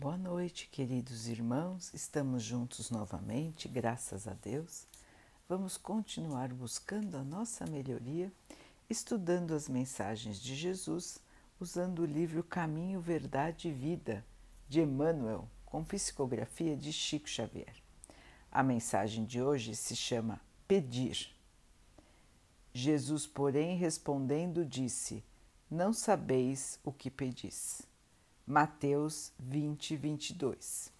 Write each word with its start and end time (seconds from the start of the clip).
Boa 0.00 0.16
noite, 0.16 0.66
queridos 0.72 1.28
irmãos. 1.28 1.92
Estamos 1.92 2.42
juntos 2.42 2.90
novamente, 2.90 3.68
graças 3.68 4.26
a 4.26 4.32
Deus. 4.32 4.86
Vamos 5.46 5.76
continuar 5.76 6.54
buscando 6.54 7.18
a 7.18 7.22
nossa 7.22 7.66
melhoria, 7.66 8.32
estudando 8.88 9.52
as 9.52 9.68
mensagens 9.68 10.40
de 10.40 10.54
Jesus, 10.54 11.18
usando 11.60 11.98
o 11.98 12.06
livro 12.06 12.42
Caminho, 12.42 12.98
Verdade 12.98 13.68
e 13.68 13.72
Vida 13.72 14.24
de 14.70 14.80
Emmanuel, 14.80 15.46
com 15.66 15.84
psicografia 15.84 16.74
de 16.74 16.94
Chico 16.94 17.28
Xavier. 17.28 17.74
A 18.50 18.62
mensagem 18.62 19.26
de 19.26 19.42
hoje 19.42 19.76
se 19.76 19.94
chama 19.94 20.40
Pedir. 20.66 21.30
Jesus, 22.72 23.26
porém, 23.26 23.76
respondendo, 23.76 24.64
disse: 24.64 25.22
Não 25.70 25.92
sabeis 25.92 26.80
o 26.82 26.90
que 26.90 27.10
pedis. 27.10 27.89
Mateus 28.46 29.32
20, 29.38 29.96
22. 29.96 30.92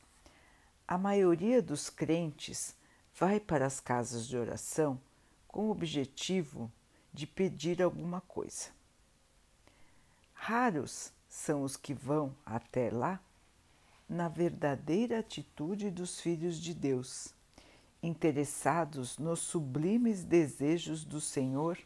A 0.86 0.98
maioria 0.98 1.62
dos 1.62 1.90
crentes 1.90 2.76
vai 3.14 3.40
para 3.40 3.66
as 3.66 3.80
casas 3.80 4.26
de 4.26 4.36
oração 4.36 5.00
com 5.48 5.66
o 5.66 5.70
objetivo 5.70 6.70
de 7.12 7.26
pedir 7.26 7.82
alguma 7.82 8.20
coisa. 8.20 8.68
Raros 10.32 11.12
são 11.28 11.62
os 11.62 11.76
que 11.76 11.92
vão 11.92 12.34
até 12.44 12.90
lá 12.90 13.20
na 14.08 14.28
verdadeira 14.28 15.20
atitude 15.20 15.90
dos 15.90 16.20
filhos 16.20 16.60
de 16.60 16.74
Deus, 16.74 17.34
interessados 18.02 19.18
nos 19.18 19.40
sublimes 19.40 20.24
desejos 20.24 21.04
do 21.04 21.20
Senhor 21.20 21.78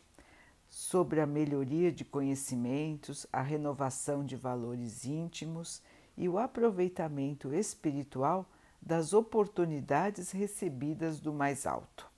sobre 0.74 1.20
a 1.20 1.27
melhoria 1.27 1.92
de 1.92 2.05
conhecimentos, 2.05 3.28
a 3.32 3.41
renovação 3.41 4.24
de 4.24 4.34
valores 4.34 5.05
íntimos 5.05 5.80
e 6.16 6.28
o 6.28 6.37
aproveitamento 6.37 7.55
espiritual 7.55 8.45
das 8.82 9.12
oportunidades 9.12 10.32
recebidas 10.32 11.21
do 11.21 11.32
mais 11.32 11.65
alto. 11.65 12.10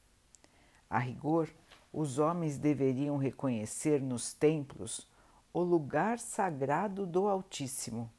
A 0.89 0.99
rigor, 0.99 1.51
os 1.93 2.19
homens 2.19 2.57
deveriam 2.57 3.19
reconhecer 3.19 4.01
nos 4.01 4.33
templos 4.33 5.07
o 5.53 5.61
lugar 5.61 6.19
sagrado 6.19 7.05
do 7.05 7.29
Altíssimo, 7.29 8.11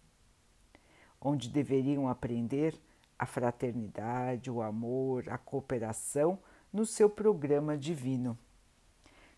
onde 1.20 1.50
deveriam 1.50 2.08
aprender 2.08 2.80
a 3.18 3.26
fraternidade, 3.26 4.52
o 4.52 4.62
amor, 4.62 5.30
a 5.30 5.38
cooperação 5.40 6.38
no 6.72 6.86
seu 6.86 7.10
programa 7.10 7.76
divino. 7.76 8.38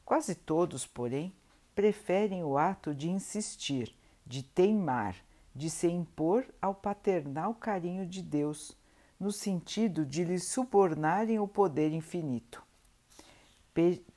Quase 0.10 0.34
todos, 0.34 0.88
porém, 0.88 1.32
preferem 1.76 2.44
o 2.44 2.58
ato 2.58 2.96
de 2.96 3.12
insistir, 3.12 3.96
de 4.26 4.42
teimar, 4.42 5.16
de 5.54 5.70
se 5.70 5.86
impor 5.88 6.48
ao 6.60 6.74
paternal 6.74 7.54
carinho 7.54 8.08
de 8.08 8.24
Deus, 8.24 8.76
no 9.20 9.32
sentido 9.32 10.04
de 10.04 10.24
lhe 10.24 10.40
subornarem 10.40 11.38
o 11.38 11.48
poder 11.48 11.94
infinito. 11.94 12.64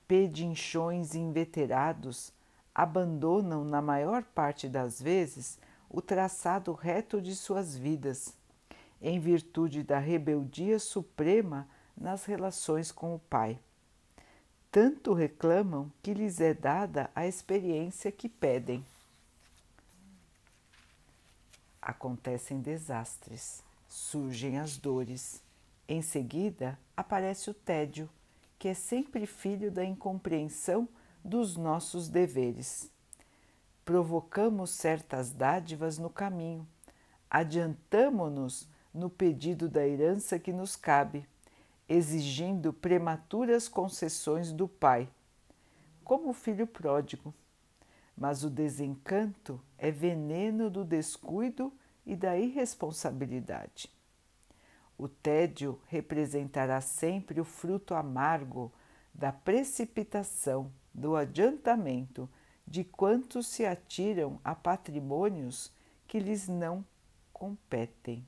Pedinchões 0.08 1.14
inveterados 1.14 2.32
abandonam, 2.74 3.62
na 3.62 3.82
maior 3.82 4.24
parte 4.24 4.70
das 4.70 4.98
vezes, 4.98 5.58
o 5.90 6.00
traçado 6.00 6.72
reto 6.72 7.20
de 7.20 7.36
suas 7.36 7.76
vidas, 7.76 8.34
em 8.98 9.20
virtude 9.20 9.82
da 9.82 9.98
rebeldia 9.98 10.78
suprema 10.78 11.68
nas 11.94 12.24
relações 12.24 12.90
com 12.90 13.14
o 13.14 13.18
Pai 13.18 13.60
tanto 14.72 15.12
reclamam 15.12 15.92
que 16.02 16.14
lhes 16.14 16.40
é 16.40 16.54
dada 16.54 17.10
a 17.14 17.26
experiência 17.26 18.10
que 18.10 18.26
pedem. 18.26 18.82
Acontecem 21.80 22.58
desastres, 22.58 23.62
surgem 23.86 24.58
as 24.58 24.78
dores. 24.78 25.42
Em 25.86 26.00
seguida, 26.00 26.78
aparece 26.96 27.50
o 27.50 27.54
tédio, 27.54 28.08
que 28.58 28.68
é 28.68 28.72
sempre 28.72 29.26
filho 29.26 29.70
da 29.70 29.84
incompreensão 29.84 30.88
dos 31.22 31.54
nossos 31.54 32.08
deveres. 32.08 32.90
Provocamos 33.84 34.70
certas 34.70 35.32
dádivas 35.32 35.98
no 35.98 36.08
caminho, 36.08 36.66
adiantamo-nos 37.28 38.66
no 38.94 39.10
pedido 39.10 39.68
da 39.68 39.86
herança 39.86 40.38
que 40.38 40.52
nos 40.52 40.76
cabe 40.76 41.28
exigindo 41.92 42.72
prematuras 42.72 43.68
concessões 43.68 44.52
do 44.52 44.66
pai, 44.66 45.08
como 46.04 46.30
o 46.30 46.34
filho 46.34 46.66
pródigo. 46.66 47.34
Mas 48.16 48.44
o 48.44 48.50
desencanto 48.50 49.60
é 49.78 49.90
veneno 49.90 50.70
do 50.70 50.84
descuido 50.84 51.72
e 52.04 52.14
da 52.14 52.38
irresponsabilidade. 52.38 53.90
O 54.98 55.08
tédio 55.08 55.80
representará 55.86 56.80
sempre 56.80 57.40
o 57.40 57.44
fruto 57.44 57.94
amargo 57.94 58.72
da 59.14 59.32
precipitação, 59.32 60.72
do 60.94 61.16
adiantamento 61.16 62.28
de 62.66 62.84
quantos 62.84 63.46
se 63.46 63.64
atiram 63.64 64.40
a 64.44 64.54
patrimônios 64.54 65.72
que 66.06 66.18
lhes 66.18 66.48
não 66.48 66.84
competem. 67.32 68.26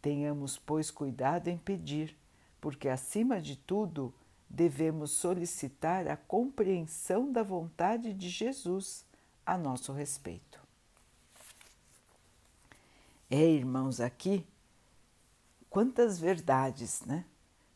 Tenhamos, 0.00 0.56
pois, 0.58 0.90
cuidado 0.90 1.48
em 1.48 1.58
pedir, 1.58 2.16
porque, 2.60 2.88
acima 2.88 3.40
de 3.40 3.56
tudo, 3.56 4.14
devemos 4.48 5.10
solicitar 5.10 6.08
a 6.08 6.16
compreensão 6.16 7.30
da 7.30 7.42
vontade 7.42 8.14
de 8.14 8.28
Jesus 8.28 9.04
a 9.44 9.58
nosso 9.58 9.92
respeito. 9.92 10.60
É, 13.30 13.44
irmãos, 13.44 14.00
aqui 14.00 14.46
quantas 15.68 16.18
verdades, 16.18 17.02
né? 17.02 17.24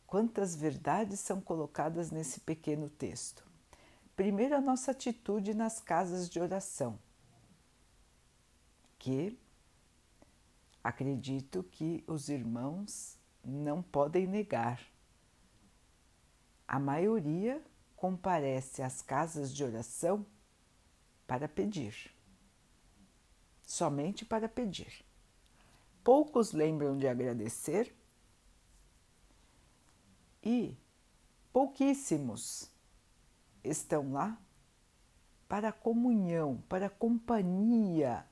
Quantas 0.07 0.55
verdades 0.55 1.19
são 1.19 1.41
colocadas 1.41 2.11
nesse 2.11 2.39
pequeno 2.39 2.89
texto. 2.89 3.43
Primeiro, 4.15 4.55
a 4.55 4.61
nossa 4.61 4.91
atitude 4.91 5.53
nas 5.53 5.79
casas 5.79 6.29
de 6.29 6.39
oração, 6.39 6.99
que 8.99 9.37
acredito 10.83 11.63
que 11.63 12.03
os 12.05 12.27
irmãos 12.27 13.17
não 13.43 13.81
podem 13.81 14.27
negar. 14.27 14.81
A 16.67 16.79
maioria 16.79 17.63
comparece 17.95 18.81
às 18.81 19.01
casas 19.01 19.53
de 19.53 19.63
oração 19.63 20.25
para 21.25 21.47
pedir, 21.47 22.13
somente 23.65 24.25
para 24.25 24.49
pedir. 24.49 25.05
Poucos 26.03 26.51
lembram 26.51 26.97
de 26.97 27.07
agradecer 27.07 27.95
e 30.43 30.77
pouquíssimos 31.53 32.69
estão 33.63 34.11
lá 34.11 34.37
para 35.47 35.71
comunhão, 35.71 36.61
para 36.67 36.89
companhia 36.89 38.25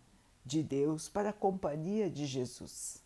de 0.46 0.64
Deus 0.64 1.08
para 1.08 1.30
a 1.30 1.34
companhia 1.34 2.10
de 2.10 2.26
Jesus. 2.26 3.04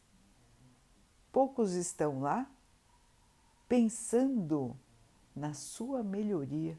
Poucos 1.31 1.73
estão 1.73 2.22
lá 2.22 2.50
pensando 3.68 4.75
na 5.35 5.53
sua 5.53 6.01
melhoria, 6.03 6.78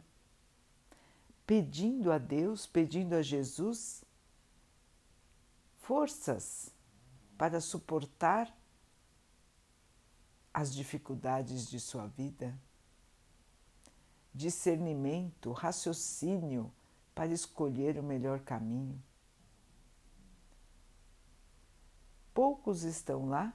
pedindo 1.47 2.11
a 2.11 2.19
Deus, 2.19 2.67
pedindo 2.67 3.15
a 3.15 3.23
Jesus 3.23 4.05
forças 5.79 6.71
para 7.37 7.61
suportar 7.61 8.53
as 10.53 10.75
dificuldades 10.75 11.69
de 11.69 11.79
sua 11.79 12.07
vida, 12.07 12.59
discernimento, 14.35 15.53
raciocínio 15.53 16.73
para 17.15 17.33
escolher 17.33 17.99
o 17.99 18.03
melhor 18.03 18.41
caminho. 18.41 19.01
Poucos 22.37 22.83
estão 22.83 23.31
lá 23.31 23.51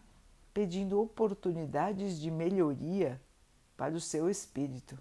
pedindo 0.51 0.99
oportunidades 0.99 2.19
de 2.19 2.31
melhoria 2.31 3.21
para 3.77 3.93
o 3.93 4.01
seu 4.01 4.27
espírito. 4.27 4.97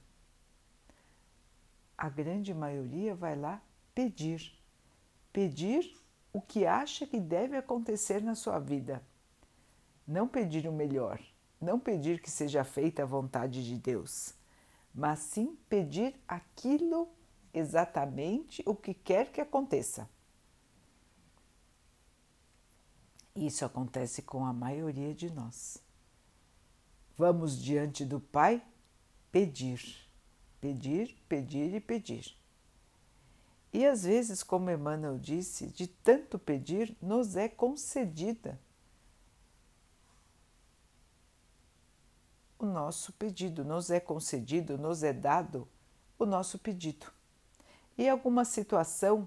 A 1.97 2.11
grande 2.11 2.53
maioria 2.53 3.15
vai 3.15 3.35
lá 3.35 3.63
pedir, 3.95 4.53
pedir 5.33 5.97
o 6.31 6.43
que 6.43 6.67
acha 6.67 7.07
que 7.07 7.19
deve 7.19 7.57
acontecer 7.57 8.23
na 8.23 8.35
sua 8.35 8.59
vida. 8.59 9.03
Não 10.07 10.29
pedir 10.29 10.69
o 10.69 10.73
melhor, 10.73 11.19
não 11.59 11.81
pedir 11.81 12.21
que 12.21 12.31
seja 12.31 12.63
feita 12.65 13.05
a 13.05 13.07
vontade 13.07 13.65
de 13.65 13.79
Deus, 13.79 14.35
mas 14.95 15.21
sim 15.21 15.57
pedir 15.71 16.15
aquilo 16.29 17.09
exatamente 17.55 18.63
o 18.67 18.75
que 18.75 18.93
quer 18.93 19.33
que 19.33 19.41
aconteça. 19.41 20.07
Isso 23.35 23.65
acontece 23.65 24.23
com 24.23 24.45
a 24.45 24.53
maioria 24.53 25.15
de 25.15 25.31
nós. 25.31 25.79
Vamos 27.17 27.61
diante 27.61 28.05
do 28.05 28.21
Pai 28.21 28.63
pedir, 29.31 29.83
pedir, 30.61 31.17
pedir 31.29 31.75
e 31.75 31.81
pedir. 31.81 32.35
E 33.73 33.87
às 33.87 34.03
vezes, 34.03 34.43
como 34.43 34.71
Emmanuel 34.71 35.19
disse, 35.19 35.69
de 35.69 35.87
tanto 35.87 36.39
pedir, 36.39 36.97
nos 37.01 37.37
é 37.37 37.49
concedida 37.49 38.59
o 42.61 42.67
nosso 42.67 43.13
pedido, 43.15 43.65
nos 43.65 43.91
é 43.91 43.99
concedido, 43.99 44.77
nos 44.77 45.03
é 45.03 45.13
dado 45.13 45.67
o 46.19 46.27
nosso 46.27 46.59
pedido. 46.59 47.07
E 47.97 48.09
alguma 48.09 48.45
situação 48.45 49.27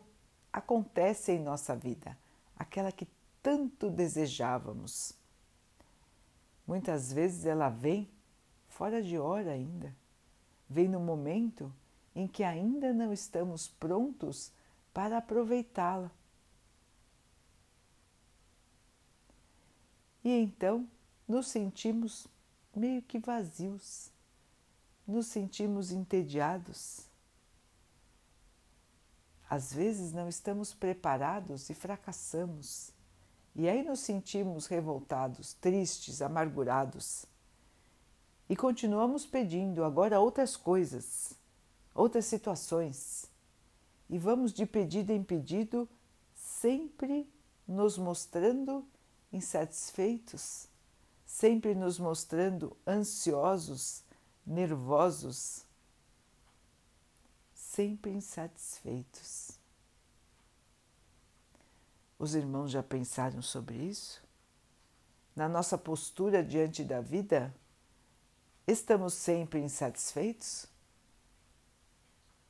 acontece 0.51 1.31
em 1.31 1.39
nossa 1.39 1.75
vida, 1.75 2.15
aquela 2.55 2.91
que 2.91 3.07
tanto 3.43 3.91
desejávamos. 3.91 5.13
Muitas 6.65 7.11
vezes 7.11 7.45
ela 7.45 7.67
vem 7.67 8.09
fora 8.69 9.03
de 9.03 9.19
hora 9.19 9.51
ainda, 9.51 9.93
vem 10.69 10.87
no 10.87 11.01
momento 11.01 11.71
em 12.15 12.25
que 12.25 12.43
ainda 12.43 12.93
não 12.93 13.11
estamos 13.11 13.67
prontos 13.67 14.51
para 14.93 15.17
aproveitá-la. 15.17 16.09
E 20.23 20.29
então 20.31 20.87
nos 21.27 21.47
sentimos 21.47 22.27
meio 22.73 23.01
que 23.01 23.19
vazios, 23.19 24.09
nos 25.05 25.27
sentimos 25.27 25.91
entediados. 25.91 27.01
Às 29.49 29.73
vezes 29.73 30.13
não 30.13 30.29
estamos 30.29 30.73
preparados 30.73 31.69
e 31.69 31.73
fracassamos, 31.73 32.92
e 33.55 33.69
aí 33.69 33.83
nos 33.83 33.99
sentimos 33.99 34.67
revoltados, 34.67 35.53
tristes, 35.53 36.21
amargurados. 36.21 37.25
E 38.49 38.55
continuamos 38.55 39.25
pedindo 39.25 39.83
agora 39.83 40.19
outras 40.19 40.55
coisas 40.55 41.35
outras 41.93 42.25
situações. 42.25 43.29
E 44.09 44.17
vamos 44.17 44.51
de 44.51 44.65
pedido 44.65 45.11
em 45.11 45.23
pedido, 45.23 45.87
sempre 46.35 47.29
nos 47.67 47.97
mostrando 47.97 48.85
insatisfeitos, 49.31 50.67
sempre 51.25 51.73
nos 51.73 51.97
mostrando 51.97 52.75
ansiosos, 52.85 54.03
nervosos, 54.45 55.65
sempre 57.53 58.11
insatisfeitos. 58.11 59.62
Os 62.23 62.35
irmãos 62.35 62.71
já 62.71 62.81
pensaram 62.81 63.41
sobre 63.41 63.75
isso? 63.75 64.23
Na 65.35 65.49
nossa 65.49 65.77
postura 65.77 66.41
diante 66.41 66.81
da 66.81 67.01
vida, 67.01 67.53
estamos 68.65 69.13
sempre 69.13 69.59
insatisfeitos? 69.59 70.65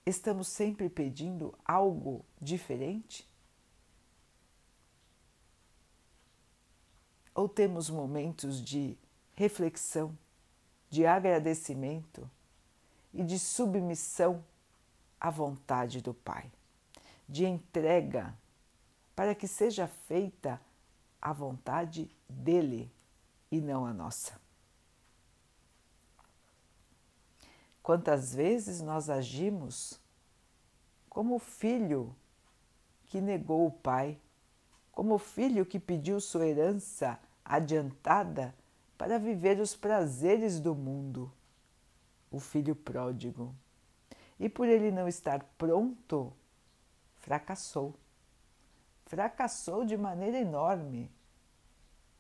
Estamos 0.06 0.48
sempre 0.48 0.88
pedindo 0.90 1.58
algo 1.66 2.24
diferente? 2.40 3.28
Ou 7.34 7.50
temos 7.50 7.90
momentos 7.90 8.64
de 8.64 8.96
reflexão, 9.34 10.16
de 10.88 11.04
agradecimento 11.04 12.30
e 13.12 13.24
de 13.24 13.40
submissão 13.40 14.46
à 15.19 15.31
vontade 15.31 16.00
do 16.00 16.14
Pai, 16.14 16.52
de 17.28 17.44
entrega 17.48 18.38
para 19.15 19.36
que 19.36 19.48
seja 19.48 19.88
feita 19.88 20.60
a 21.21 21.31
vontade 21.31 22.10
dele 22.27 22.92
e 23.51 23.62
não 23.62 23.86
a 23.86 23.94
nossa? 23.94 24.42
Quantas 27.81 28.33
vezes 28.33 28.81
nós 28.81 29.10
agimos 29.10 30.00
como 31.10 31.36
o 31.36 31.39
filho 31.39 32.15
que 33.06 33.21
negou 33.21 33.68
o 33.68 33.71
pai, 33.71 34.18
como 34.92 35.16
o 35.16 35.19
filho 35.19 35.66
que 35.66 35.80
pediu 35.80 36.19
sua 36.19 36.48
herança 36.48 37.19
adiantada 37.44 38.56
para 38.98 39.19
viver 39.19 39.59
os 39.59 39.75
prazeres 39.75 40.59
do 40.59 40.74
mundo, 40.74 41.31
o 42.31 42.39
filho 42.39 42.75
pródigo. 42.75 43.54
E 44.39 44.48
por 44.50 44.68
ele 44.68 44.89
não 44.89 45.07
estar 45.07 45.44
pronto, 45.57 46.33
fracassou. 47.18 47.94
Fracassou 49.13 49.86
de 49.86 49.95
maneira 49.95 50.39
enorme 50.39 51.07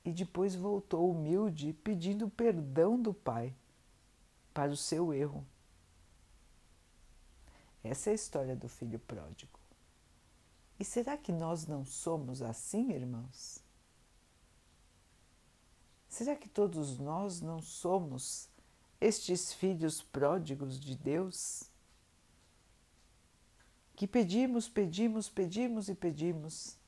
e 0.05 0.11
depois 0.11 0.53
voltou 0.53 1.09
humilde 1.09 1.73
pedindo 1.73 2.29
perdão 2.29 3.01
do 3.01 3.11
pai 3.11 3.51
para 4.53 4.71
o 4.71 4.77
seu 4.77 5.11
erro. 5.11 5.43
Essa 7.83 8.11
é 8.11 8.11
a 8.11 8.13
história 8.13 8.55
do 8.55 8.69
filho 8.69 8.99
pródigo. 8.99 9.59
E 10.79 10.85
será 10.85 11.17
que 11.17 11.31
nós 11.31 11.65
não 11.65 11.83
somos 11.83 12.43
assim, 12.43 12.91
irmãos? 12.91 13.57
Será 16.07 16.35
que 16.35 16.47
todos 16.47 16.99
nós 16.99 17.41
não 17.41 17.59
somos 17.59 18.47
estes 19.01 19.51
filhos 19.51 19.99
pródigos 19.99 20.79
de 20.79 20.95
Deus? 20.95 21.63
Que 23.95 24.05
pedimos, 24.05 24.69
pedimos, 24.69 25.27
pedimos 25.27 25.89
e 25.89 25.95
pedimos. 25.95 26.82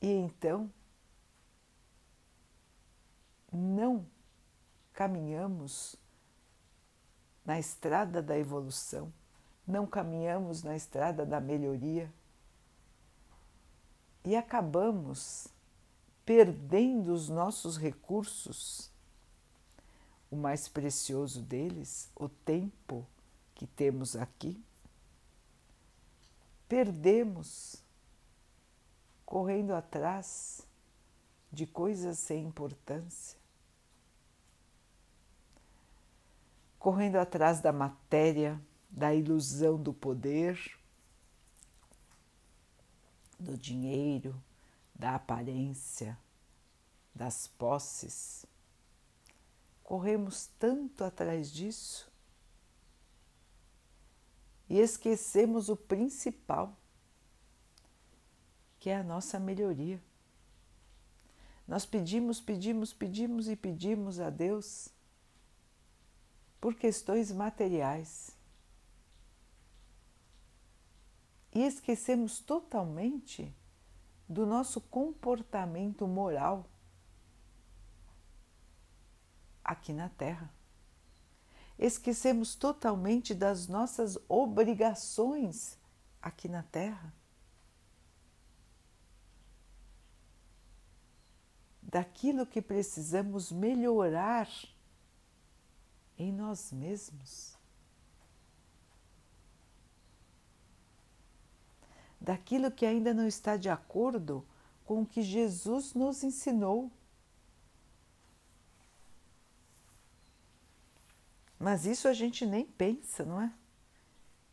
E 0.00 0.08
então 0.08 0.70
não 3.52 4.06
caminhamos 4.92 5.96
na 7.44 7.58
estrada 7.58 8.22
da 8.22 8.38
evolução, 8.38 9.12
não 9.66 9.86
caminhamos 9.86 10.62
na 10.62 10.76
estrada 10.76 11.26
da 11.26 11.40
melhoria 11.40 12.12
e 14.24 14.36
acabamos 14.36 15.48
perdendo 16.24 17.12
os 17.12 17.28
nossos 17.28 17.76
recursos. 17.76 18.90
O 20.30 20.36
mais 20.36 20.68
precioso 20.68 21.42
deles, 21.42 22.08
o 22.14 22.28
tempo 22.28 23.04
que 23.54 23.66
temos 23.66 24.14
aqui, 24.14 24.62
perdemos 26.68 27.79
correndo 29.30 29.76
atrás 29.76 30.66
de 31.52 31.64
coisas 31.64 32.18
sem 32.18 32.44
importância, 32.44 33.38
correndo 36.80 37.14
atrás 37.14 37.60
da 37.60 37.72
matéria, 37.72 38.60
da 38.90 39.14
ilusão 39.14 39.80
do 39.80 39.94
poder, 39.94 40.76
do 43.38 43.56
dinheiro, 43.56 44.34
da 44.92 45.14
aparência, 45.14 46.18
das 47.14 47.46
posses. 47.46 48.44
Corremos 49.84 50.48
tanto 50.58 51.04
atrás 51.04 51.52
disso 51.52 52.10
e 54.68 54.80
esquecemos 54.80 55.68
o 55.68 55.76
principal, 55.76 56.76
que 58.80 58.88
é 58.88 58.96
a 58.96 59.04
nossa 59.04 59.38
melhoria. 59.38 60.02
Nós 61.68 61.84
pedimos, 61.84 62.40
pedimos, 62.40 62.92
pedimos 62.92 63.46
e 63.46 63.54
pedimos 63.54 64.18
a 64.18 64.30
Deus 64.30 64.88
por 66.60 66.74
questões 66.74 67.30
materiais. 67.30 68.36
E 71.52 71.62
esquecemos 71.62 72.40
totalmente 72.40 73.54
do 74.26 74.46
nosso 74.46 74.80
comportamento 74.80 76.06
moral 76.06 76.66
aqui 79.62 79.92
na 79.92 80.08
Terra. 80.08 80.50
Esquecemos 81.78 82.54
totalmente 82.54 83.34
das 83.34 83.68
nossas 83.68 84.18
obrigações 84.28 85.78
aqui 86.22 86.48
na 86.48 86.62
Terra. 86.62 87.19
Daquilo 91.90 92.46
que 92.46 92.62
precisamos 92.62 93.50
melhorar 93.50 94.48
em 96.16 96.32
nós 96.32 96.70
mesmos. 96.70 97.58
Daquilo 102.20 102.70
que 102.70 102.86
ainda 102.86 103.12
não 103.12 103.26
está 103.26 103.56
de 103.56 103.68
acordo 103.68 104.46
com 104.84 105.02
o 105.02 105.06
que 105.06 105.20
Jesus 105.20 105.92
nos 105.92 106.22
ensinou. 106.22 106.92
Mas 111.58 111.86
isso 111.86 112.06
a 112.06 112.12
gente 112.12 112.46
nem 112.46 112.64
pensa, 112.64 113.24
não 113.24 113.40
é? 113.40 113.52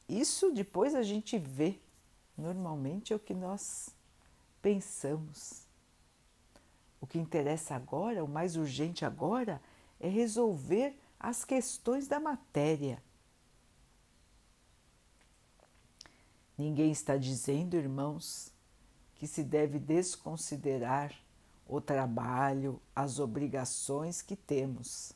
Isso 0.10 0.52
depois 0.52 0.96
a 0.96 1.04
gente 1.04 1.38
vê. 1.38 1.80
Normalmente 2.36 3.14
é 3.14 3.16
o 3.16 3.20
que 3.20 3.36
nós 3.36 3.96
pensamos. 4.60 5.67
O 7.00 7.08
que 7.08 7.20
interessa 7.20 7.76
agora, 7.76 8.24
o 8.24 8.28
mais 8.28 8.56
urgente 8.56 9.06
agora, 9.06 9.62
é 10.00 10.08
resolver 10.08 11.00
as 11.20 11.44
questões 11.44 12.08
da 12.08 12.20
matéria. 12.20 13.02
Ninguém 16.58 16.92
está 16.92 17.18
dizendo, 17.18 17.76
irmãos, 17.76 18.52
que 19.16 19.28
se 19.28 19.44
deve 19.44 19.80
desconsiderar 19.80 21.14
o 21.68 21.82
trabalho, 21.82 22.82
as 22.96 23.20
obrigações 23.20 24.22
que 24.22 24.36
temos. 24.36 25.14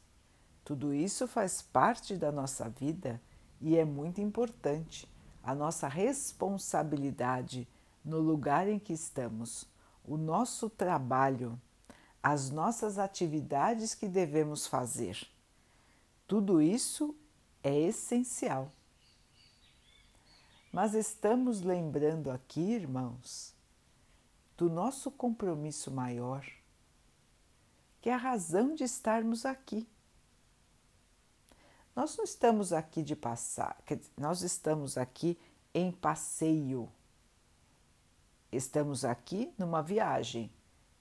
Tudo 0.64 0.94
isso 0.94 1.28
faz 1.28 1.62
parte 1.62 2.16
da 2.16 2.32
nossa 2.32 2.70
vida 2.70 3.22
e 3.60 3.78
é 3.78 3.86
muito 3.86 4.22
importante 4.22 5.10
a 5.44 5.56
nossa 5.56 5.88
responsabilidade 5.88 7.68
no 8.04 8.20
lugar 8.20 8.68
em 8.68 8.78
que 8.78 8.94
estamos, 8.94 9.68
o 10.04 10.18
nosso 10.18 10.70
trabalho, 10.70 11.60
as 12.22 12.50
nossas 12.50 12.98
atividades 12.98 13.96
que 13.96 14.08
devemos 14.08 14.68
fazer. 14.68 15.28
Tudo 16.28 16.62
isso 16.62 17.16
é 17.64 17.76
essencial. 17.78 18.72
Mas 20.72 20.94
estamos 20.94 21.62
lembrando 21.62 22.32
aqui, 22.32 22.62
irmãos, 22.62 23.54
do 24.56 24.70
nosso 24.70 25.12
compromisso 25.12 25.92
maior, 25.92 26.46
que 28.00 28.10
é 28.10 28.14
a 28.14 28.18
razão 28.18 28.74
de 28.74 28.84
estarmos 28.84 29.46
aqui. 29.46 29.88
Nós 31.94 32.16
não 32.16 32.24
estamos 32.24 32.72
aqui 32.72 33.04
de 33.04 33.16
passar, 33.16 33.84
nós 34.18 34.44
estamos 34.44 34.98
aqui 34.98 35.38
em 35.74 35.92
passeio. 35.92 36.90
Estamos 38.52 39.04
aqui 39.04 39.54
numa 39.58 39.82
viagem, 39.82 40.52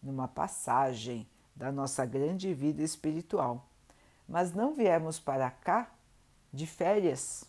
numa 0.02 0.26
passagem 0.26 1.28
da 1.54 1.70
nossa 1.70 2.06
grande 2.06 2.52
vida 2.54 2.82
espiritual. 2.82 3.68
Mas 4.28 4.52
não 4.52 4.74
viemos 4.74 5.18
para 5.18 5.50
cá 5.50 5.92
de 6.52 6.66
férias. 6.66 7.44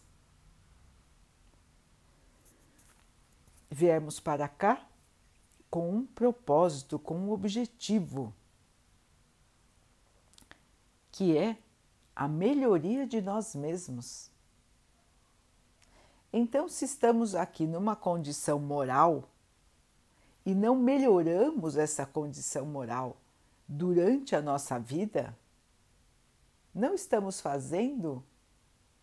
Viemos 3.69 4.19
para 4.19 4.47
cá 4.47 4.85
com 5.69 5.89
um 5.89 6.05
propósito, 6.05 6.99
com 6.99 7.17
um 7.17 7.31
objetivo, 7.31 8.33
que 11.11 11.37
é 11.37 11.57
a 12.13 12.27
melhoria 12.27 13.07
de 13.07 13.21
nós 13.21 13.55
mesmos. 13.55 14.29
Então, 16.33 16.67
se 16.67 16.85
estamos 16.85 17.35
aqui 17.35 17.65
numa 17.65 17.95
condição 17.95 18.59
moral 18.59 19.30
e 20.45 20.55
não 20.55 20.75
melhoramos 20.75 21.77
essa 21.77 22.05
condição 22.05 22.65
moral 22.65 23.17
durante 23.67 24.35
a 24.35 24.41
nossa 24.41 24.79
vida, 24.79 25.37
não 26.73 26.93
estamos 26.93 27.41
fazendo 27.41 28.23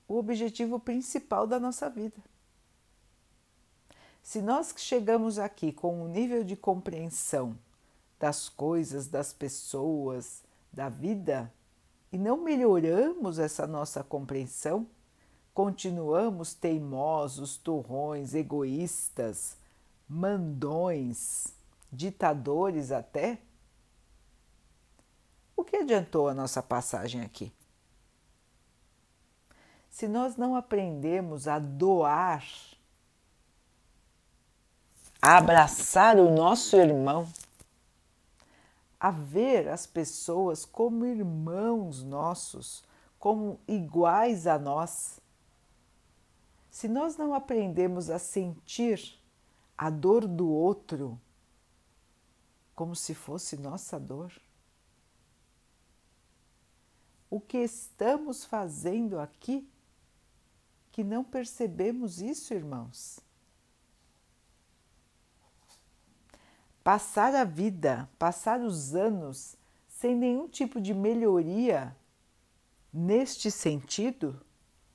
o 0.07 0.17
objetivo 0.17 0.81
principal 0.81 1.47
da 1.47 1.61
nossa 1.61 1.89
vida. 1.89 2.17
Se 4.23 4.43
nós 4.43 4.75
chegamos 4.77 5.39
aqui 5.39 5.73
com 5.73 6.03
um 6.03 6.09
nível 6.09 6.43
de 6.43 6.57
compreensão 6.57 7.59
das 8.19 8.49
coisas, 8.49 9.07
das 9.07 9.33
pessoas, 9.33 10.43
da 10.73 10.89
vida, 10.89 11.53
e 12.11 12.19
não 12.19 12.39
melhoramos 12.39 13.39
essa 13.39 13.67
nossa 13.67 14.03
compreensão, 14.03 14.87
continuamos 15.53 16.55
teimosos, 16.55 17.57
turrões, 17.57 18.35
egoístas, 18.35 19.58
mandões, 20.09 21.49
ditadores 21.93 22.91
até, 22.91 23.39
o 25.57 25.65
que 25.65 25.77
adiantou 25.77 26.29
a 26.29 26.35
nossa 26.35 26.63
passagem 26.63 27.23
aqui? 27.23 27.53
Se 29.91 30.07
nós 30.07 30.37
não 30.37 30.55
aprendemos 30.55 31.49
a 31.49 31.59
doar, 31.59 32.45
a 35.21 35.37
abraçar 35.37 36.17
o 36.17 36.33
nosso 36.33 36.77
irmão, 36.77 37.29
a 39.01 39.11
ver 39.11 39.69
as 39.69 39.87
pessoas 39.87 40.65
como 40.65 41.05
irmãos 41.05 42.03
nossos, 42.05 42.85
como 43.19 43.59
iguais 43.67 44.47
a 44.47 44.59
nós. 44.59 45.21
Se 46.71 46.87
nós 46.87 47.17
não 47.17 47.35
aprendemos 47.35 48.11
a 48.11 48.19
sentir 48.19 49.18
a 49.79 49.89
dor 49.89 50.27
do 50.27 50.51
outro 50.51 51.19
como 52.75 52.95
se 52.95 53.15
fosse 53.15 53.57
nossa 53.57 53.99
dor, 53.99 54.33
o 57.31 57.41
que 57.41 57.59
estamos 57.59 58.45
fazendo 58.45 59.19
aqui 59.19 59.69
que 60.93 61.03
não 61.03 61.25
percebemos 61.25 62.21
isso, 62.21 62.53
irmãos? 62.53 63.21
passar 66.89 67.35
a 67.35 67.45
vida, 67.45 68.09
passar 68.19 68.63
os 68.63 68.95
anos 68.95 69.59
sem 69.87 70.17
nenhum 70.17 70.49
tipo 70.49 70.81
de 70.81 70.95
melhoria 70.95 71.95
neste 72.91 73.51
sentido, 73.51 74.41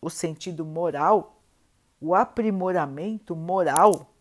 o 0.02 0.10
sentido 0.10 0.66
moral, 0.66 1.40
o 2.02 2.16
aprimoramento 2.16 3.36
moral 3.36 4.12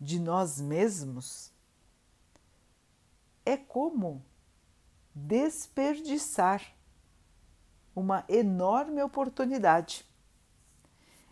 de 0.00 0.20
nós 0.20 0.60
mesmos, 0.60 1.52
é 3.44 3.56
como 3.56 4.24
desperdiçar 5.14 6.62
uma 7.94 8.24
enorme 8.28 9.02
oportunidade. 9.02 10.04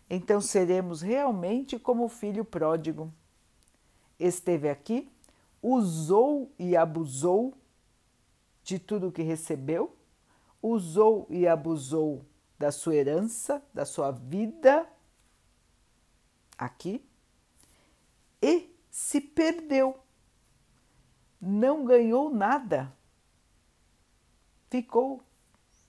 Então 0.09 0.41
seremos 0.41 1.01
realmente 1.01 1.79
como 1.79 2.05
o 2.05 2.09
filho 2.09 2.43
pródigo 2.43 3.13
esteve 4.19 4.69
aqui, 4.69 5.09
usou 5.61 6.51
e 6.57 6.75
abusou 6.75 7.53
de 8.63 8.79
tudo 8.79 9.11
que 9.11 9.21
recebeu, 9.21 9.95
usou 10.61 11.27
e 11.29 11.47
abusou 11.47 12.25
da 12.59 12.71
sua 12.71 12.95
herança, 12.95 13.63
da 13.73 13.85
sua 13.85 14.11
vida 14.11 14.89
aqui 16.57 17.05
e 18.41 18.69
se 18.89 19.21
perdeu. 19.21 19.97
Não 21.39 21.85
ganhou 21.85 22.29
nada. 22.29 22.93
Ficou 24.69 25.23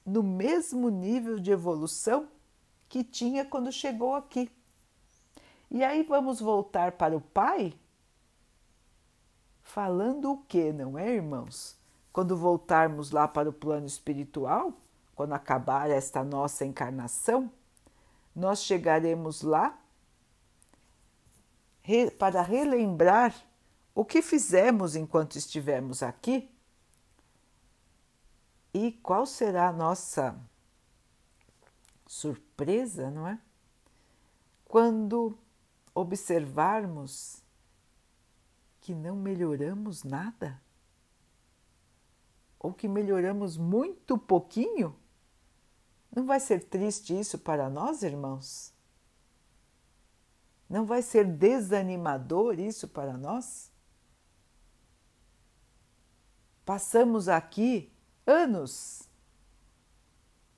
no 0.05 0.23
mesmo 0.23 0.89
nível 0.89 1.39
de 1.39 1.51
evolução 1.51 2.29
que 2.89 3.03
tinha 3.03 3.45
quando 3.45 3.73
chegou 3.73 4.15
aqui. 4.15 4.51
E 5.71 5.85
aí 5.85 6.03
vamos 6.03 6.41
voltar 6.41 6.93
para 6.93 7.17
o 7.17 7.21
pai 7.21 7.75
Falando 9.69 10.33
o 10.33 10.39
que, 10.39 10.73
não 10.73 10.99
é, 10.99 11.17
irmãos? 11.17 11.77
Quando 12.11 12.35
voltarmos 12.35 13.11
lá 13.11 13.29
para 13.29 13.51
o 13.51 13.53
plano 13.53 13.85
espiritual, 13.85 14.73
quando 15.15 15.35
acabar 15.35 15.91
esta 15.91 16.25
nossa 16.25 16.65
encarnação, 16.65 17.53
nós 18.35 18.63
chegaremos 18.63 19.43
lá 19.43 19.79
para 22.19 22.43
relembrar 22.43 23.35
o 23.95 24.05
que 24.05 24.23
fizemos 24.23 24.95
enquanto 24.95 25.37
estivemos 25.37 26.03
aqui 26.03 26.51
e 28.73 28.93
qual 28.93 29.27
será 29.27 29.69
a 29.69 29.73
nossa 29.73 30.39
surpresa, 32.07 33.11
não 33.11 33.27
é? 33.27 33.39
Quando 34.65 35.37
observarmos 35.95 37.43
que 38.81 38.95
não 38.95 39.17
melhoramos 39.17 40.05
nada? 40.05 40.61
Ou 42.59 42.73
que 42.73 42.89
melhoramos 42.89 43.57
muito 43.57 44.17
pouquinho? 44.17 44.95
Não 46.15 46.27
vai 46.27 46.41
ser 46.41 46.65
triste 46.65 47.19
isso 47.19 47.39
para 47.39 47.69
nós, 47.69 48.03
irmãos? 48.03 48.73
Não 50.69 50.85
vai 50.85 51.01
ser 51.01 51.25
desanimador 51.25 52.61
isso 52.61 52.87
para 52.87 53.17
nós? 53.17 53.73
Passamos 56.65 57.29
aqui 57.29 57.91
anos 58.27 59.09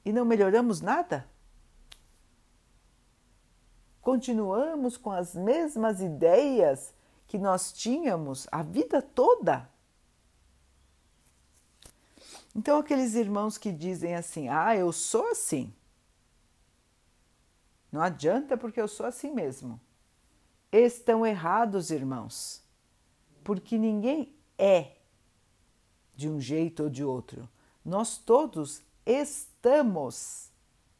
e 0.05 0.12
não 0.12 0.25
melhoramos 0.25 0.81
nada? 0.81 1.29
Continuamos 4.00 4.97
com 4.97 5.12
as 5.12 5.35
mesmas 5.35 6.00
ideias 6.00 6.93
que 7.29 7.38
nós 7.38 7.73
tínhamos 7.73 8.49
a 8.50 8.62
vida 8.62 9.00
toda. 9.00 9.71
Então, 12.57 12.79
aqueles 12.79 13.14
irmãos 13.14 13.57
que 13.57 13.71
dizem 13.71 14.17
assim: 14.17 14.49
ah, 14.49 14.75
eu 14.75 14.90
sou 14.90 15.29
assim. 15.29 15.73
Não 17.93 18.02
adianta 18.02 18.57
porque 18.57 18.81
eu 18.81 18.88
sou 18.88 19.07
assim 19.07 19.33
mesmo. 19.33 19.81
Estão 20.73 21.27
errados, 21.27 21.91
irmãos, 21.91 22.62
porque 23.43 23.77
ninguém 23.77 24.35
é 24.57 24.97
de 26.15 26.29
um 26.29 26.41
jeito 26.41 26.85
ou 26.85 26.91
de 26.91 27.03
outro. 27.05 27.49
Nós 27.85 28.19
todos 28.19 28.83
estamos 29.05 30.50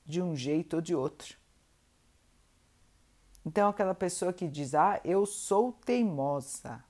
de 0.05 0.21
um 0.21 0.35
jeito 0.35 0.77
ou 0.77 0.83
de 0.83 0.95
outro. 0.95 1.37
Então, 3.45 3.69
aquela 3.69 3.95
pessoa 3.95 4.33
que 4.33 4.49
diz, 4.49 4.75
ah, 4.75 5.01
eu 5.05 5.25
sou 5.25 5.73
teimosa. 5.73 6.85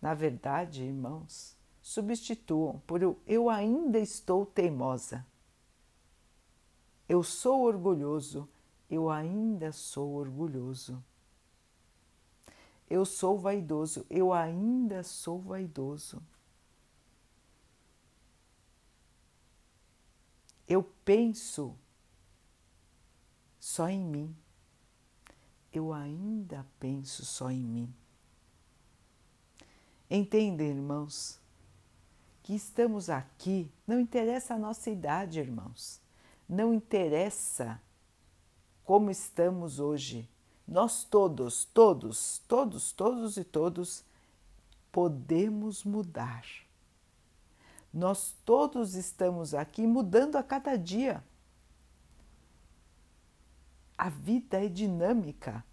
Na 0.00 0.14
verdade, 0.14 0.82
irmãos, 0.82 1.56
substituam 1.82 2.80
por 2.86 3.00
eu, 3.26 3.50
ainda 3.50 3.98
estou 3.98 4.46
teimosa. 4.46 5.26
Eu 7.08 7.22
sou 7.22 7.62
orgulhoso, 7.62 8.48
eu 8.88 9.10
ainda 9.10 9.72
sou 9.72 10.12
orgulhoso. 10.14 11.02
Eu 12.90 13.06
sou 13.06 13.38
vaidoso, 13.38 14.04
eu 14.10 14.32
ainda 14.32 15.04
sou 15.04 15.38
vaidoso. 15.38 16.20
Eu 20.66 20.82
penso 21.04 21.76
só 23.60 23.88
em 23.88 24.04
mim. 24.04 24.36
Eu 25.72 25.92
ainda 25.92 26.66
penso 26.80 27.24
só 27.24 27.48
em 27.48 27.62
mim. 27.62 27.94
Entendem, 30.10 30.70
irmãos, 30.70 31.40
que 32.42 32.54
estamos 32.54 33.08
aqui, 33.08 33.70
não 33.86 34.00
interessa 34.00 34.54
a 34.54 34.58
nossa 34.58 34.90
idade, 34.90 35.38
irmãos, 35.38 36.00
não 36.48 36.74
interessa 36.74 37.80
como 38.82 39.08
estamos 39.12 39.78
hoje. 39.78 40.28
Nós 40.70 41.02
todos, 41.02 41.64
todos, 41.64 42.38
todos, 42.46 42.92
todos 42.92 43.36
e 43.36 43.42
todos 43.42 44.04
podemos 44.92 45.82
mudar. 45.82 46.46
Nós 47.92 48.36
todos 48.44 48.94
estamos 48.94 49.52
aqui 49.52 49.84
mudando 49.84 50.36
a 50.36 50.44
cada 50.44 50.76
dia. 50.76 51.24
A 53.98 54.08
vida 54.08 54.64
é 54.64 54.68
dinâmica. 54.68 55.64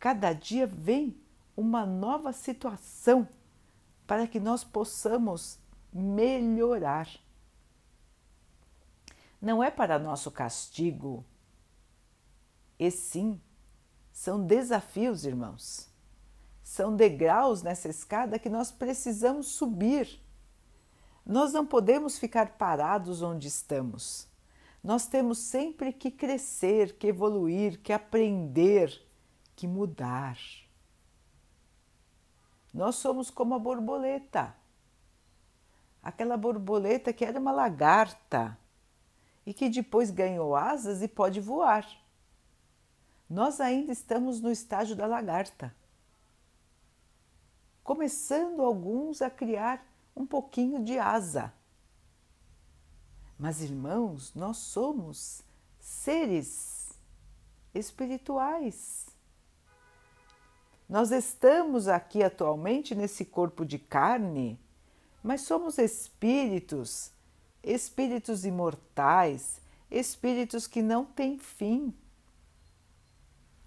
Cada 0.00 0.32
dia 0.32 0.66
vem 0.66 1.16
uma 1.56 1.86
nova 1.86 2.32
situação 2.32 3.28
para 4.04 4.26
que 4.26 4.40
nós 4.40 4.64
possamos 4.64 5.60
melhorar. 5.92 7.08
Não 9.40 9.62
é 9.62 9.70
para 9.70 9.96
nosso 9.96 10.28
castigo, 10.28 11.24
e 12.76 12.90
sim, 12.90 13.40
são 14.20 14.44
desafios, 14.44 15.24
irmãos. 15.24 15.88
São 16.62 16.94
degraus 16.94 17.62
nessa 17.62 17.88
escada 17.88 18.38
que 18.38 18.48
nós 18.48 18.70
precisamos 18.70 19.48
subir 19.48 20.20
nós 21.30 21.52
não 21.52 21.64
podemos 21.64 22.18
ficar 22.18 22.58
parados 22.58 23.22
onde 23.22 23.46
estamos. 23.46 24.26
Nós 24.82 25.06
temos 25.06 25.38
sempre 25.38 25.92
que 25.92 26.10
crescer, 26.10 26.96
que 26.96 27.06
evoluir, 27.06 27.80
que 27.80 27.92
aprender, 27.92 28.90
que 29.54 29.68
mudar. 29.68 30.36
Nós 32.72 32.96
somos 32.96 33.30
como 33.30 33.54
a 33.54 33.58
borboleta. 33.58 34.54
Aquela 36.02 36.36
borboleta 36.36 37.12
que 37.12 37.24
era 37.24 37.38
uma 37.38 37.52
lagarta 37.52 38.58
e 39.44 39.54
que 39.54 39.68
depois 39.68 40.10
ganhou 40.10 40.56
asas 40.56 41.00
e 41.02 41.06
pode 41.06 41.40
voar. 41.40 41.86
Nós 43.30 43.60
ainda 43.60 43.92
estamos 43.92 44.40
no 44.40 44.50
estágio 44.50 44.96
da 44.96 45.06
lagarta, 45.06 45.72
começando 47.84 48.60
alguns 48.60 49.22
a 49.22 49.30
criar 49.30 49.86
um 50.16 50.26
pouquinho 50.26 50.82
de 50.82 50.98
asa. 50.98 51.54
Mas, 53.38 53.62
irmãos, 53.62 54.34
nós 54.34 54.56
somos 54.56 55.44
seres 55.78 56.92
espirituais. 57.72 59.06
Nós 60.88 61.12
estamos 61.12 61.86
aqui 61.86 62.24
atualmente 62.24 62.96
nesse 62.96 63.24
corpo 63.24 63.64
de 63.64 63.78
carne, 63.78 64.58
mas 65.22 65.42
somos 65.42 65.78
espíritos, 65.78 67.12
espíritos 67.62 68.44
imortais, 68.44 69.60
espíritos 69.88 70.66
que 70.66 70.82
não 70.82 71.04
têm 71.04 71.38
fim. 71.38 71.94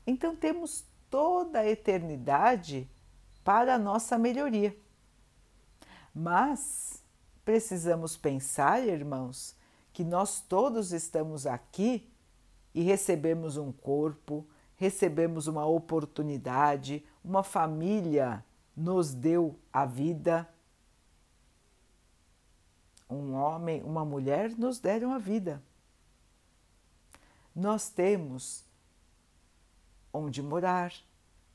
Então 0.06 0.36
temos 0.36 0.86
toda 1.10 1.60
a 1.60 1.70
eternidade 1.70 2.90
para 3.44 3.76
a 3.76 3.80
nossa 3.80 4.18
melhoria. 4.18 4.76
Mas 6.14 7.04
precisamos 7.44 8.16
pensar, 8.16 8.86
irmãos, 8.86 9.56
que 9.92 10.04
nós 10.04 10.42
todos 10.42 10.92
estamos 10.92 11.46
aqui 11.46 12.12
e 12.74 12.82
recebemos 12.82 13.58
um 13.58 13.72
corpo, 13.72 14.48
recebemos 14.76 15.48
uma 15.48 15.66
oportunidade, 15.66 17.06
uma 17.24 17.44
família 17.44 18.44
nos 18.76 19.14
deu 19.14 19.58
a 19.72 19.86
vida. 19.86 20.50
Um 23.10 23.34
homem, 23.34 23.84
uma 23.84 24.04
mulher 24.04 24.50
nos 24.58 24.80
deram 24.80 25.14
a 25.14 25.20
vida. 25.20 25.62
Nós 27.56 27.90
temos 27.90 28.66
onde 30.14 30.42
morar, 30.44 30.94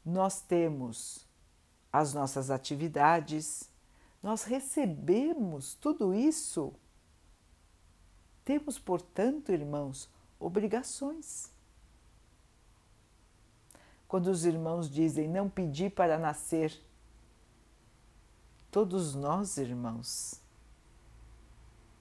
nós 0.05 0.41
temos 0.41 1.27
as 1.93 2.13
nossas 2.13 2.51
atividades, 2.51 3.71
nós 4.23 4.43
recebemos 4.43 5.75
tudo 5.75 6.13
isso. 6.13 6.75
Temos, 8.45 8.79
portanto, 8.79 9.53
irmãos, 9.53 10.11
obrigações. 10.41 11.51
Quando 14.09 14.29
os 14.29 14.45
irmãos 14.45 14.91
dizem 14.91 15.29
não 15.29 15.49
pedir 15.49 15.91
para 15.91 16.19
nascer, 16.19 16.83
todos 18.71 19.15
nós, 19.15 19.59
irmãos, 19.59 20.41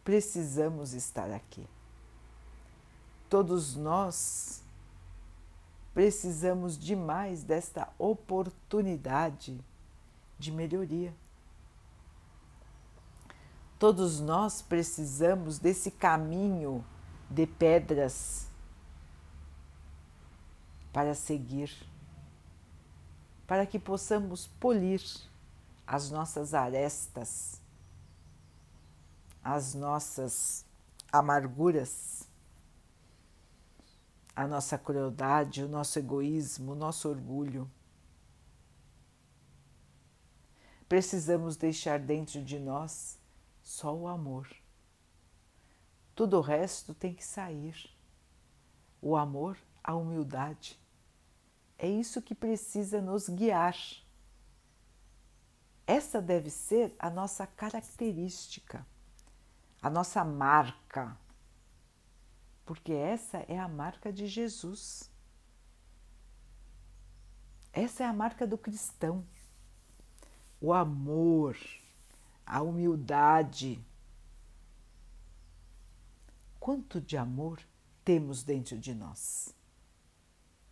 precisamos 0.04 0.94
estar 0.94 1.30
aqui. 1.32 1.68
Todos 3.30 3.76
nós 3.76 4.64
precisamos 5.98 6.78
demais 6.78 7.44
desta 7.44 7.90
oportunidade 7.98 9.60
de 10.38 10.52
melhoria. 10.52 11.12
Todos 13.80 14.20
nós 14.20 14.62
precisamos 14.62 15.58
desse 15.58 15.90
caminho 15.90 16.86
de 17.28 17.48
pedras 17.48 18.46
para 20.94 21.16
seguir, 21.16 21.76
para 23.48 23.66
que 23.66 23.80
possamos 23.80 24.46
polir 24.46 25.02
as 25.88 26.12
nossas 26.12 26.54
arestas, 26.54 27.60
as 29.44 29.74
nossas 29.74 30.64
amarguras, 31.12 32.17
a 34.38 34.46
nossa 34.46 34.78
crueldade, 34.78 35.64
o 35.64 35.68
nosso 35.68 35.98
egoísmo, 35.98 36.74
o 36.74 36.76
nosso 36.76 37.10
orgulho. 37.10 37.68
Precisamos 40.88 41.58
deixar 41.58 41.98
dentro 41.98 42.44
de 42.44 42.60
nós 42.60 43.18
só 43.64 43.96
o 43.96 44.08
amor. 44.08 44.48
Tudo 46.14 46.38
o 46.38 46.42
resto 46.42 46.94
tem 46.94 47.16
que 47.16 47.26
sair. 47.26 47.90
O 49.02 49.18
amor, 49.18 49.58
a 49.84 49.96
humildade. 49.96 50.80
É 51.76 51.90
isso 51.90 52.22
que 52.22 52.36
precisa 52.36 53.02
nos 53.02 53.28
guiar. 53.28 53.76
Essa 55.88 56.22
deve 56.22 56.52
ser 56.52 56.96
a 57.00 57.10
nossa 57.10 57.48
característica, 57.48 58.86
a 59.82 59.90
nossa 59.90 60.24
marca, 60.24 61.18
porque 62.68 62.94
essa 62.94 63.40
é 63.48 63.58
a 63.58 63.68
marca 63.68 64.14
de 64.14 64.28
Jesus. 64.28 65.10
Essa 67.74 68.04
é 68.04 68.06
a 68.06 68.14
marca 68.14 68.46
do 68.46 68.60
cristão. 68.60 69.26
O 70.62 70.72
amor 70.72 71.58
a 72.48 72.62
humildade. 72.62 73.86
Quanto 76.58 77.02
de 77.02 77.18
amor 77.18 77.60
temos 78.06 78.42
dentro 78.42 78.80
de 78.80 78.96
nós? 78.96 79.54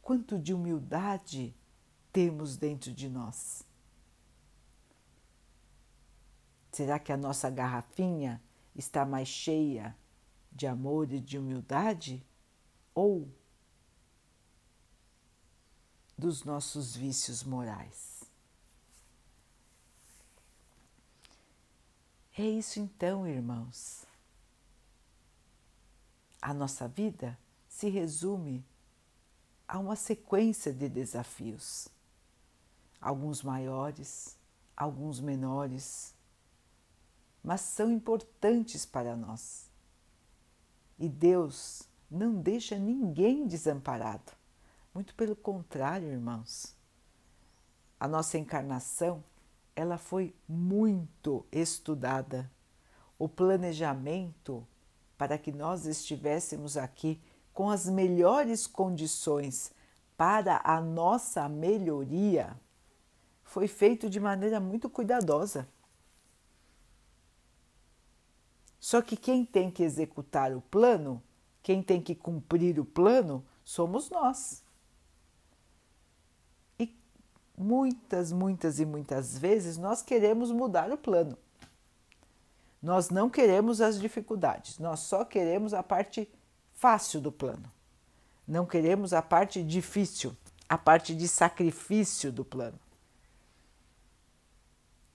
Quanto 0.01 0.39
de 0.39 0.53
humildade 0.53 1.53
temos 2.13 2.55
dentro 2.55 2.93
de 2.93 3.09
nós? 3.09 3.63
Será 6.71 6.97
que 6.97 7.11
a 7.11 7.17
nossa 7.17 7.49
garrafinha 7.49 8.41
está 8.73 9.05
mais 9.05 9.27
cheia 9.27 9.95
de 10.55 10.65
amor 10.65 11.11
e 11.11 11.19
de 11.19 11.37
humildade? 11.37 12.25
Ou 12.95 13.29
dos 16.17 16.45
nossos 16.45 16.95
vícios 16.95 17.43
morais? 17.43 18.23
É 22.37 22.43
isso 22.43 22.79
então, 22.79 23.27
irmãos. 23.27 24.05
A 26.41 26.53
nossa 26.53 26.87
vida 26.87 27.37
se 27.67 27.89
resume 27.89 28.65
há 29.67 29.79
uma 29.79 29.95
sequência 29.95 30.71
de 30.71 30.87
desafios, 30.87 31.87
alguns 33.01 33.41
maiores, 33.41 34.37
alguns 34.75 35.19
menores, 35.19 36.13
mas 37.43 37.61
são 37.61 37.91
importantes 37.91 38.85
para 38.85 39.15
nós. 39.15 39.64
E 40.97 41.09
Deus 41.09 41.83
não 42.09 42.35
deixa 42.35 42.77
ninguém 42.77 43.47
desamparado. 43.47 44.31
Muito 44.93 45.13
pelo 45.15 45.35
contrário, 45.35 46.07
irmãos. 46.07 46.75
A 47.99 48.07
nossa 48.07 48.37
encarnação, 48.37 49.23
ela 49.75 49.97
foi 49.97 50.33
muito 50.47 51.45
estudada. 51.51 52.49
O 53.19 53.27
planejamento 53.27 54.65
para 55.17 55.37
que 55.37 55.51
nós 55.51 55.85
estivéssemos 55.85 56.77
aqui 56.77 57.21
com 57.53 57.69
as 57.69 57.85
melhores 57.85 58.67
condições 58.67 59.73
para 60.17 60.61
a 60.63 60.79
nossa 60.79 61.47
melhoria 61.49 62.55
foi 63.43 63.67
feito 63.67 64.09
de 64.09 64.19
maneira 64.19 64.59
muito 64.59 64.89
cuidadosa. 64.89 65.67
Só 68.85 69.01
que 69.01 69.17
quem 69.17 69.43
tem 69.43 69.71
que 69.71 69.81
executar 69.81 70.55
o 70.55 70.61
plano, 70.61 71.19
quem 71.63 71.81
tem 71.81 71.99
que 71.99 72.13
cumprir 72.13 72.79
o 72.79 72.85
plano, 72.85 73.43
somos 73.63 74.11
nós. 74.11 74.61
E 76.79 76.95
muitas, 77.57 78.31
muitas 78.31 78.79
e 78.79 78.85
muitas 78.85 79.39
vezes 79.39 79.75
nós 79.75 80.03
queremos 80.03 80.51
mudar 80.51 80.91
o 80.91 80.97
plano. 80.99 81.35
Nós 82.79 83.09
não 83.09 83.27
queremos 83.27 83.81
as 83.81 83.99
dificuldades, 83.99 84.77
nós 84.77 84.99
só 84.99 85.25
queremos 85.25 85.73
a 85.73 85.81
parte 85.81 86.29
fácil 86.75 87.19
do 87.19 87.31
plano. 87.31 87.71
Não 88.47 88.67
queremos 88.67 89.13
a 89.13 89.21
parte 89.23 89.63
difícil, 89.63 90.37
a 90.69 90.77
parte 90.77 91.15
de 91.15 91.27
sacrifício 91.27 92.31
do 92.31 92.45
plano. 92.45 92.79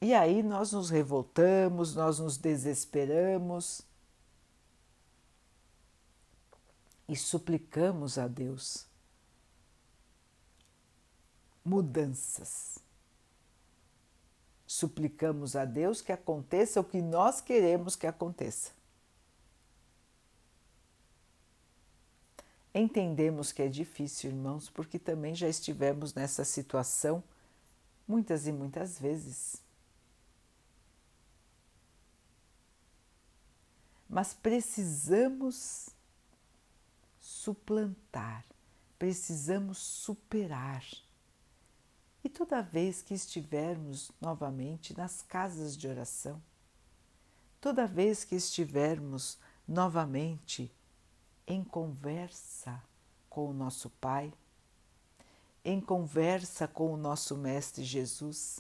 E 0.01 0.15
aí 0.15 0.43
nós 0.43 0.73
nos 0.73 0.89
revoltamos, 0.89 1.95
nós 1.95 2.19
nos 2.19 2.39
desesperamos 2.39 3.83
e 7.07 7.15
suplicamos 7.15 8.17
a 8.17 8.27
Deus 8.27 8.87
mudanças 11.65 12.81
suplicamos 14.71 15.57
a 15.57 15.65
Deus 15.65 16.01
que 16.01 16.13
aconteça 16.13 16.81
o 16.81 16.85
que 16.85 17.03
nós 17.03 17.41
queremos 17.41 17.97
que 17.97 18.07
aconteça. 18.07 18.71
Entendemos 22.73 23.51
que 23.51 23.63
é 23.63 23.69
difícil, 23.69 24.31
irmãos, 24.31 24.71
porque 24.71 24.97
também 24.97 25.35
já 25.35 25.49
estivemos 25.49 26.15
nessa 26.15 26.45
situação 26.45 27.21
muitas 28.07 28.47
e 28.47 28.53
muitas 28.53 28.97
vezes. 28.97 29.61
Mas 34.11 34.35
precisamos 34.35 35.89
suplantar, 37.21 38.45
precisamos 38.99 39.79
superar. 39.79 40.85
E 42.25 42.29
toda 42.29 42.61
vez 42.61 43.03
que 43.03 43.15
estivermos 43.15 44.11
novamente 44.21 44.99
nas 44.99 45.23
casas 45.23 45.77
de 45.77 45.87
oração, 45.87 46.43
toda 47.61 47.87
vez 47.87 48.25
que 48.25 48.35
estivermos 48.35 49.39
novamente 49.67 50.75
em 51.47 51.63
conversa 51.63 52.83
com 53.29 53.49
o 53.49 53.55
nosso 53.55 53.89
Pai, 53.91 54.35
em 55.65 55.81
conversa 55.81 56.67
com 56.67 56.93
o 56.93 56.97
nosso 56.97 57.37
Mestre 57.37 57.85
Jesus, 57.85 58.59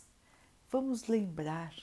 vamos 0.70 1.08
lembrar 1.08 1.74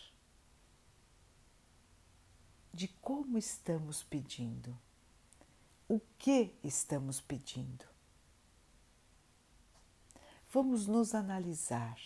de 2.78 2.88
como 3.02 3.38
estamos 3.38 4.04
pedindo, 4.04 4.78
o 5.90 6.00
que 6.18 6.54
estamos 6.64 7.20
pedindo 7.20 7.98
vamos 10.50 10.88
nos 10.88 11.14
analisar 11.14 12.00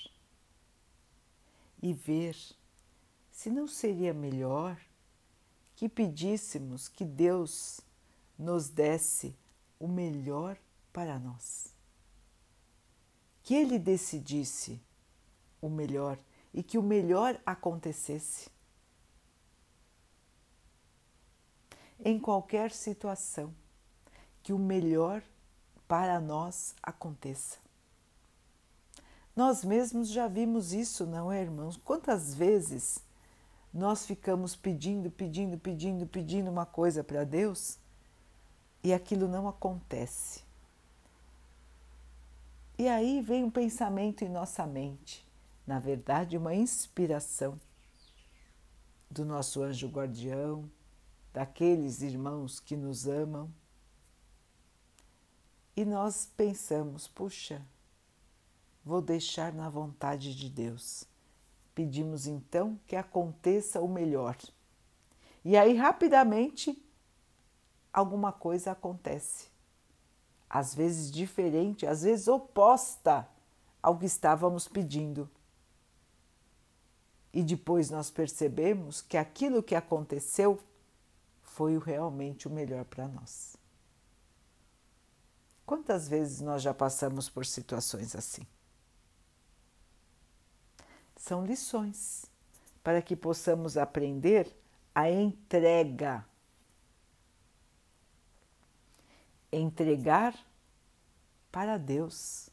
e 1.81 1.93
ver 1.93 2.35
se 3.31 3.49
não 3.49 3.67
seria 3.67 4.13
melhor 4.13 4.77
que 5.75 5.87
pedíssemos 5.87 6.87
que 6.87 7.05
Deus 7.05 7.81
nos 8.37 8.69
desse 8.69 9.35
o 9.79 9.87
melhor 9.87 10.57
para 10.91 11.17
nós. 11.17 11.73
Que 13.43 13.55
Ele 13.55 13.79
decidisse 13.79 14.81
o 15.61 15.69
melhor 15.69 16.19
e 16.53 16.61
que 16.61 16.77
o 16.77 16.83
melhor 16.83 17.39
acontecesse. 17.45 18.49
Em 22.03 22.19
qualquer 22.19 22.71
situação, 22.71 23.53
que 24.41 24.53
o 24.53 24.59
melhor 24.59 25.21
para 25.87 26.19
nós 26.19 26.73
aconteça. 26.81 27.59
Nós 29.35 29.63
mesmos 29.63 30.09
já 30.09 30.27
vimos 30.27 30.73
isso, 30.73 31.05
não 31.05 31.31
é, 31.31 31.41
irmãos? 31.41 31.77
Quantas 31.77 32.33
vezes 32.33 32.99
nós 33.73 34.05
ficamos 34.05 34.55
pedindo, 34.55 35.09
pedindo, 35.09 35.57
pedindo, 35.57 36.05
pedindo 36.05 36.49
uma 36.49 36.65
coisa 36.65 37.03
para 37.03 37.23
Deus 37.23 37.77
e 38.83 38.93
aquilo 38.93 39.27
não 39.27 39.47
acontece. 39.47 40.43
E 42.77 42.87
aí 42.87 43.21
vem 43.21 43.43
um 43.43 43.51
pensamento 43.51 44.23
em 44.23 44.29
nossa 44.29 44.65
mente, 44.65 45.25
na 45.67 45.79
verdade, 45.79 46.35
uma 46.35 46.53
inspiração 46.55 47.59
do 49.09 49.23
nosso 49.23 49.61
anjo 49.61 49.87
guardião, 49.87 50.69
daqueles 51.33 52.01
irmãos 52.01 52.59
que 52.59 52.75
nos 52.75 53.07
amam. 53.07 53.51
E 55.75 55.85
nós 55.85 56.29
pensamos, 56.35 57.07
puxa, 57.07 57.65
vou 58.83 59.01
deixar 59.01 59.53
na 59.53 59.69
vontade 59.69 60.35
de 60.35 60.49
Deus. 60.49 61.05
Pedimos 61.73 62.27
então 62.27 62.79
que 62.85 62.95
aconteça 62.95 63.79
o 63.79 63.87
melhor. 63.87 64.37
E 65.43 65.57
aí, 65.57 65.75
rapidamente, 65.75 66.83
alguma 67.91 68.31
coisa 68.31 68.71
acontece. 68.71 69.49
Às 70.49 70.75
vezes 70.75 71.09
diferente, 71.09 71.87
às 71.87 72.03
vezes 72.03 72.27
oposta 72.27 73.27
ao 73.81 73.97
que 73.97 74.05
estávamos 74.05 74.67
pedindo. 74.67 75.29
E 77.33 77.41
depois 77.41 77.89
nós 77.89 78.11
percebemos 78.11 79.01
que 79.01 79.15
aquilo 79.15 79.63
que 79.63 79.73
aconteceu 79.73 80.59
foi 81.51 81.77
realmente 81.77 82.47
o 82.47 82.51
melhor 82.51 82.85
para 82.85 83.07
nós. 83.07 83.55
Quantas 85.65 86.07
vezes 86.07 86.41
nós 86.41 86.61
já 86.61 86.73
passamos 86.73 87.29
por 87.29 87.45
situações 87.45 88.15
assim? 88.15 88.45
são 91.21 91.45
lições 91.45 92.25
para 92.83 92.99
que 92.99 93.15
possamos 93.15 93.77
aprender 93.77 94.51
a 94.93 95.09
entrega. 95.09 96.25
Entregar 99.51 100.33
para 101.51 101.77
Deus 101.77 102.49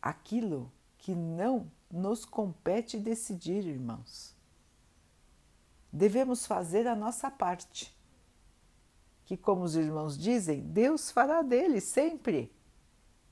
aquilo 0.00 0.70
que 0.98 1.14
não 1.14 1.68
nos 1.90 2.24
compete 2.24 2.96
decidir, 2.96 3.66
irmãos. 3.66 4.36
Devemos 5.92 6.46
fazer 6.46 6.86
a 6.86 6.96
nossa 6.96 7.30
parte, 7.30 7.94
que, 9.24 9.36
como 9.36 9.62
os 9.62 9.76
irmãos 9.76 10.16
dizem, 10.16 10.60
Deus 10.60 11.10
fará 11.10 11.42
dele 11.42 11.80
sempre. 11.80 12.50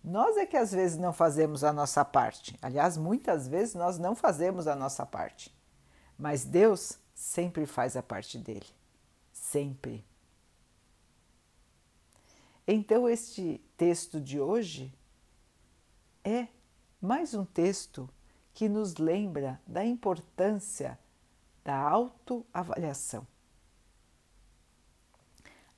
Nós 0.05 0.37
é 0.37 0.45
que 0.45 0.57
às 0.57 0.73
vezes 0.73 0.99
não 0.99 1.13
fazemos 1.13 1.65
a 1.65 1.73
nossa 1.73 2.05
parte. 2.05 2.59
Aliás, 2.61 2.97
muitas 2.97 3.49
vezes 3.49 3.75
nós 3.75 3.99
não 3.99 4.15
fazemos 4.15 4.67
a 4.67 4.75
nossa 4.75 5.07
parte. 5.07 5.55
Mas 6.19 6.45
Deus 6.45 6.99
sempre 7.15 7.65
faz 7.67 7.97
a 7.97 8.03
parte 8.03 8.39
dele. 8.39 8.67
Sempre. 9.33 10.05
Então, 12.67 13.09
este 13.09 13.61
texto 13.77 14.21
de 14.21 14.39
hoje 14.39 14.95
é 16.23 16.47
mais 17.01 17.35
um 17.35 17.45
texto 17.45 18.09
que 18.53 18.69
nos 18.69 18.97
lembra 18.97 19.61
da 19.67 19.85
importância 19.85 20.99
da 21.71 21.79
autoavaliação. 21.79 23.25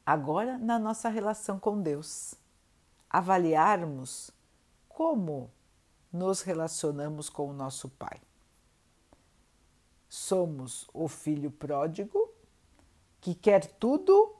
Agora, 0.06 0.56
na 0.56 0.78
nossa 0.78 1.10
relação 1.10 1.58
com 1.58 1.82
Deus 1.82 2.34
avaliarmos 3.10 4.30
como 4.88 5.50
nos 6.10 6.40
relacionamos 6.40 7.28
com 7.28 7.50
o 7.50 7.52
nosso 7.52 7.90
Pai. 7.90 8.22
Somos 10.08 10.88
o 10.94 11.06
filho 11.08 11.50
pródigo 11.50 12.32
que 13.20 13.34
quer 13.34 13.66
tudo 13.66 14.34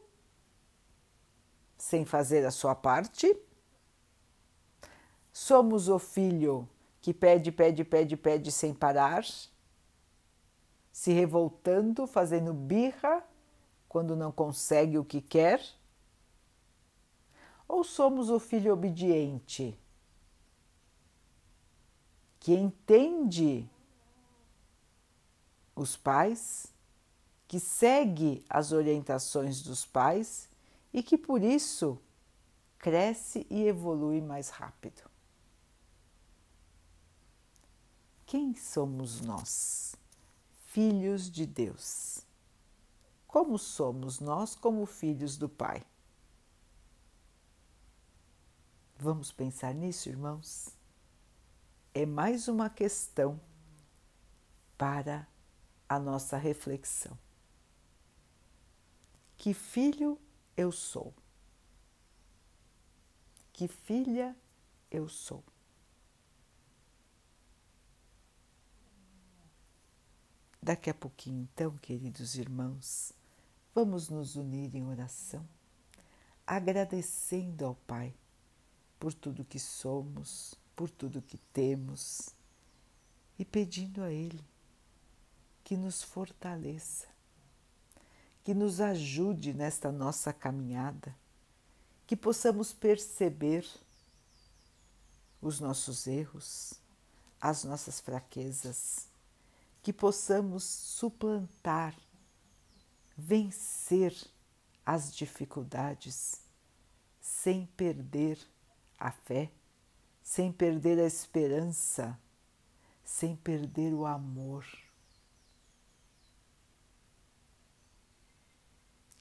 sem 1.77 2.07
fazer 2.07 2.47
a 2.47 2.51
sua 2.51 2.75
parte? 2.75 3.39
Somos 5.31 5.91
o 5.91 5.99
filho 5.99 6.67
que 7.03 7.13
pede, 7.13 7.53
pede, 7.53 7.85
pede, 7.85 8.17
pede 8.17 8.51
sem 8.51 8.73
parar, 8.73 9.23
se 10.93 11.13
revoltando, 11.13 12.07
fazendo 12.07 12.53
birra 12.53 13.25
quando 13.89 14.15
não 14.15 14.31
consegue 14.31 14.99
o 14.99 15.05
que 15.05 15.21
quer? 15.21 15.61
Ou 17.67 17.83
somos 17.83 18.29
o 18.29 18.39
filho 18.39 18.73
obediente 18.73 19.79
que 22.39 22.53
entende 22.53 23.69
os 25.77 25.97
pais, 25.97 26.67
que 27.47 27.61
segue 27.61 28.45
as 28.49 28.73
orientações 28.73 29.63
dos 29.63 29.87
pais 29.87 30.49
e 30.93 31.03
que 31.03 31.17
por 31.17 31.43
isso 31.43 31.99
cresce 32.79 33.47
e 33.49 33.63
evolui 33.63 34.21
mais 34.21 34.49
rápido. 34.49 35.03
Quem 38.27 38.55
somos 38.55 39.21
nós, 39.21 39.95
filhos 40.73 41.31
de 41.31 41.45
Deus? 41.45 42.27
Como 43.27 43.59
somos 43.59 44.21
nós, 44.21 44.55
como 44.55 44.87
filhos 44.87 45.37
do 45.37 45.47
Pai? 45.47 45.85
Vamos 48.97 49.31
pensar 49.31 49.75
nisso, 49.75 50.09
irmãos? 50.09 50.71
É 51.93 52.07
mais 52.07 52.49
uma 52.49 52.71
questão 52.71 53.39
para 54.79 55.29
a 55.87 55.99
nossa 55.99 56.39
reflexão. 56.39 57.19
Que 59.37 59.53
filho 59.53 60.19
eu 60.57 60.73
sou? 60.73 61.13
Que 63.53 63.69
filha 63.69 64.35
eu 64.91 65.07
sou? 65.07 65.45
Daqui 70.65 70.89
a 70.89 70.95
pouquinho, 70.95 71.49
então, 71.53 71.77
queridos 71.79 72.37
irmãos, 72.37 73.13
vamos 73.75 74.09
nos 74.09 74.37
unir 74.37 74.73
em 74.77 74.87
oração, 74.87 75.45
agradecendo 76.47 77.65
ao 77.67 77.75
Pai 77.75 78.15
por 78.97 79.13
tudo 79.13 79.45
que 79.45 79.59
somos, 79.59 80.55
por 80.77 80.89
tudo 80.89 81.21
que 81.21 81.37
temos 81.53 82.29
e 83.37 83.45
pedindo 83.45 84.05
a 84.05 84.13
Ele 84.13 84.41
que 85.65 85.77
nos 85.77 86.01
fortaleça, 86.01 87.09
que 88.45 88.55
nos 88.55 88.81
ajude 88.81 89.53
nesta 89.53 89.91
nossa 89.91 90.33
caminhada, 90.33 91.13
que 92.07 92.15
possamos 92.15 92.73
perceber 92.73 93.69
os 95.41 95.59
nossos 95.59 96.07
erros, 96.07 96.75
as 97.41 97.65
nossas 97.65 97.99
fraquezas 97.99 99.11
que 99.83 99.93
possamos 99.93 100.63
suplantar, 100.63 101.95
vencer 103.17 104.15
as 104.87 105.15
dificuldades 105.15 106.41
sem 107.21 107.67
perder 107.67 108.39
a 108.99 109.11
fé, 109.11 109.51
sem 110.23 110.53
perder 110.53 111.01
a 111.01 111.07
esperança, 111.07 112.19
sem 113.05 113.35
perder 113.35 113.93
o 113.93 114.07
amor. 114.07 114.65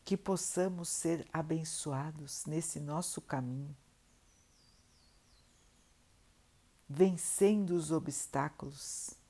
Que 0.06 0.16
possamos 0.16 0.90
ser 0.90 1.28
abençoados 1.34 2.46
nesse 2.46 2.80
nosso 2.80 3.20
caminho, 3.20 3.76
vencendo 6.88 7.72
os 7.72 7.92
obstáculos 7.92 9.21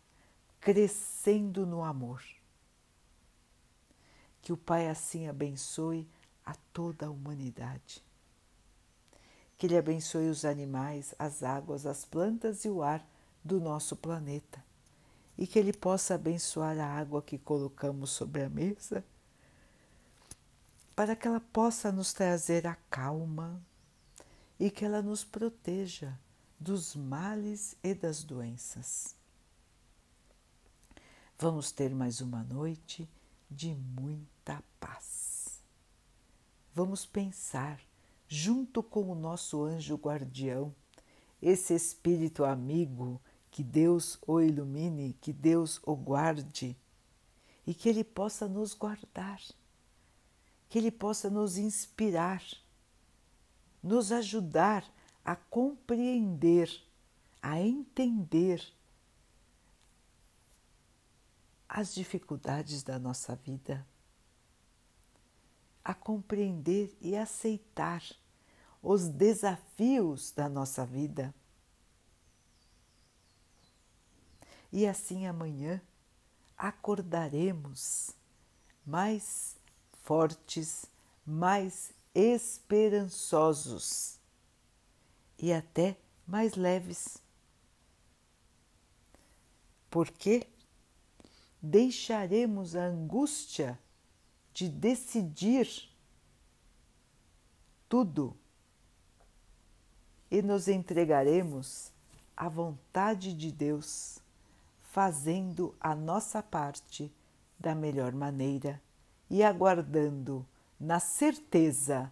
crescendo 0.61 1.65
no 1.65 1.83
amor. 1.83 2.23
Que 4.41 4.53
o 4.53 4.57
Pai 4.57 4.87
assim 4.87 5.27
abençoe 5.27 6.07
a 6.45 6.55
toda 6.71 7.07
a 7.07 7.09
humanidade. 7.09 8.01
Que 9.57 9.65
Ele 9.65 9.77
abençoe 9.77 10.29
os 10.29 10.45
animais, 10.45 11.13
as 11.19 11.43
águas, 11.43 11.85
as 11.85 12.05
plantas 12.05 12.63
e 12.63 12.69
o 12.69 12.81
ar 12.81 13.05
do 13.43 13.59
nosso 13.59 13.95
planeta. 13.95 14.63
E 15.37 15.47
que 15.47 15.57
Ele 15.57 15.73
possa 15.73 16.15
abençoar 16.15 16.79
a 16.79 16.85
água 16.85 17.21
que 17.21 17.37
colocamos 17.37 18.11
sobre 18.11 18.43
a 18.43 18.49
mesa, 18.49 19.03
para 20.95 21.15
que 21.15 21.27
ela 21.27 21.39
possa 21.39 21.91
nos 21.91 22.13
trazer 22.13 22.67
a 22.67 22.75
calma 22.89 23.59
e 24.59 24.69
que 24.69 24.85
ela 24.85 25.01
nos 25.01 25.23
proteja 25.23 26.19
dos 26.59 26.95
males 26.95 27.75
e 27.83 27.95
das 27.95 28.23
doenças. 28.23 29.20
Vamos 31.41 31.71
ter 31.71 31.89
mais 31.89 32.21
uma 32.21 32.43
noite 32.43 33.09
de 33.49 33.73
muita 33.73 34.63
paz. 34.79 35.59
Vamos 36.71 37.03
pensar, 37.03 37.81
junto 38.27 38.83
com 38.83 39.11
o 39.11 39.15
nosso 39.15 39.63
anjo 39.63 39.95
guardião, 39.95 40.71
esse 41.41 41.73
espírito 41.73 42.45
amigo, 42.45 43.19
que 43.49 43.63
Deus 43.63 44.19
o 44.27 44.39
ilumine, 44.39 45.17
que 45.19 45.33
Deus 45.33 45.81
o 45.83 45.95
guarde 45.95 46.77
e 47.65 47.73
que 47.73 47.89
Ele 47.89 48.03
possa 48.03 48.47
nos 48.47 48.75
guardar, 48.75 49.41
que 50.69 50.77
Ele 50.77 50.91
possa 50.91 51.27
nos 51.27 51.57
inspirar, 51.57 52.43
nos 53.81 54.11
ajudar 54.11 54.85
a 55.25 55.35
compreender, 55.35 56.69
a 57.41 57.59
entender 57.59 58.61
as 61.73 61.95
dificuldades 61.95 62.83
da 62.83 62.99
nossa 62.99 63.33
vida, 63.33 63.87
a 65.81 65.93
compreender 65.93 66.93
e 66.99 67.15
aceitar 67.15 68.03
os 68.83 69.07
desafios 69.07 70.33
da 70.33 70.49
nossa 70.49 70.85
vida. 70.85 71.33
E 74.69 74.85
assim 74.85 75.25
amanhã 75.25 75.81
acordaremos 76.57 78.11
mais 78.85 79.55
fortes, 80.03 80.87
mais 81.25 81.93
esperançosos 82.13 84.19
e 85.39 85.53
até 85.53 85.97
mais 86.27 86.55
leves. 86.55 87.17
Por 89.89 90.11
quê? 90.11 90.45
Deixaremos 91.61 92.75
a 92.75 92.85
angústia 92.85 93.79
de 94.53 94.67
decidir 94.67 95.69
tudo 97.87 98.35
e 100.29 100.41
nos 100.41 100.67
entregaremos 100.67 101.91
à 102.35 102.49
vontade 102.49 103.33
de 103.33 103.51
Deus, 103.51 104.19
fazendo 104.79 105.75
a 105.79 105.93
nossa 105.93 106.41
parte 106.41 107.13
da 107.59 107.75
melhor 107.75 108.13
maneira 108.13 108.81
e 109.29 109.43
aguardando 109.43 110.45
na 110.79 110.99
certeza 110.99 112.11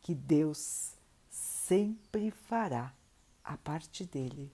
que 0.00 0.14
Deus 0.14 0.94
sempre 1.28 2.30
fará 2.30 2.94
a 3.42 3.56
parte 3.56 4.04
dele 4.04 4.52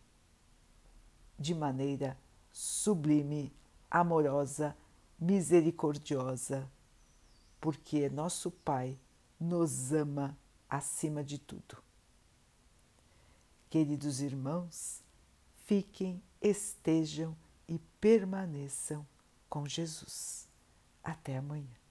de 1.38 1.54
maneira 1.54 2.16
sublime 2.50 3.52
amorosa, 3.90 4.76
misericordiosa, 5.18 6.70
porque 7.60 8.08
nosso 8.08 8.50
Pai 8.50 8.98
nos 9.38 9.92
ama 9.92 10.36
acima 10.68 11.22
de 11.22 11.38
tudo. 11.38 11.82
Queridos 13.68 14.20
irmãos, 14.20 15.02
fiquem, 15.64 16.22
estejam 16.40 17.36
e 17.68 17.78
permaneçam 18.00 19.06
com 19.48 19.66
Jesus. 19.66 20.48
Até 21.02 21.36
amanhã. 21.36 21.85